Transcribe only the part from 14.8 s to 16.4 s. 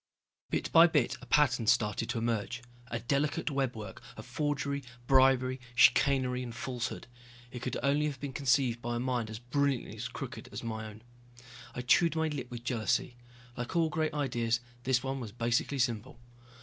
this one was basically simple.